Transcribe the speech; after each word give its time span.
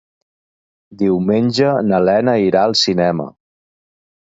Diumenge 1.01 1.75
na 1.93 2.03
Lena 2.09 2.37
irà 2.49 2.67
al 2.67 2.79
cinema. 2.87 3.33